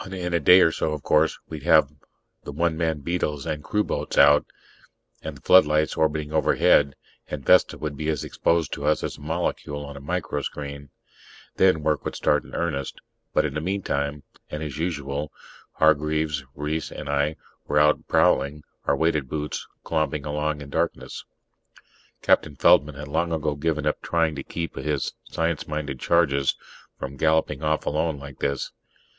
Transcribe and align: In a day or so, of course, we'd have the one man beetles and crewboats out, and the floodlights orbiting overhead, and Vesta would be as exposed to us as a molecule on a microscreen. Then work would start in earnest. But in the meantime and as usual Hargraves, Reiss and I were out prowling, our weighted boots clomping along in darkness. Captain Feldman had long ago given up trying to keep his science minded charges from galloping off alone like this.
In 0.03 0.33
a 0.33 0.39
day 0.39 0.61
or 0.61 0.71
so, 0.71 0.93
of 0.93 1.03
course, 1.03 1.37
we'd 1.47 1.61
have 1.61 1.91
the 2.43 2.51
one 2.51 2.75
man 2.75 3.01
beetles 3.01 3.45
and 3.45 3.63
crewboats 3.63 4.17
out, 4.17 4.47
and 5.21 5.37
the 5.37 5.41
floodlights 5.43 5.95
orbiting 5.95 6.33
overhead, 6.33 6.95
and 7.29 7.45
Vesta 7.45 7.77
would 7.77 7.95
be 7.95 8.09
as 8.09 8.23
exposed 8.23 8.73
to 8.73 8.83
us 8.85 9.03
as 9.03 9.17
a 9.17 9.21
molecule 9.21 9.85
on 9.85 9.95
a 9.95 10.01
microscreen. 10.01 10.89
Then 11.57 11.83
work 11.83 12.03
would 12.03 12.15
start 12.15 12.43
in 12.43 12.55
earnest. 12.55 12.99
But 13.31 13.45
in 13.45 13.53
the 13.53 13.61
meantime 13.61 14.23
and 14.49 14.63
as 14.63 14.79
usual 14.79 15.31
Hargraves, 15.73 16.45
Reiss 16.55 16.91
and 16.91 17.07
I 17.07 17.35
were 17.67 17.77
out 17.77 18.07
prowling, 18.07 18.63
our 18.85 18.95
weighted 18.95 19.29
boots 19.29 19.67
clomping 19.83 20.25
along 20.25 20.61
in 20.61 20.71
darkness. 20.71 21.25
Captain 22.23 22.55
Feldman 22.55 22.95
had 22.95 23.07
long 23.07 23.31
ago 23.31 23.53
given 23.53 23.85
up 23.85 24.01
trying 24.01 24.33
to 24.33 24.41
keep 24.41 24.75
his 24.75 25.13
science 25.25 25.67
minded 25.67 25.99
charges 25.99 26.55
from 26.97 27.17
galloping 27.17 27.61
off 27.61 27.85
alone 27.85 28.17
like 28.17 28.39
this. 28.39 28.71